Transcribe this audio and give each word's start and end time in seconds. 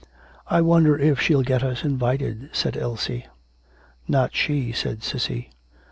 'I 0.47 0.61
wonder 0.61 0.97
if 0.97 1.21
she'll 1.21 1.43
get 1.43 1.61
us 1.61 1.83
invited,' 1.83 2.49
said 2.53 2.75
Elsie. 2.75 3.27
'Not 4.07 4.33
she,' 4.35 4.71
said 4.71 5.03
Cissy. 5.03 5.51